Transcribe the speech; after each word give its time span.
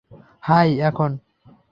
High, 0.43 0.69
এখন? 0.79 1.11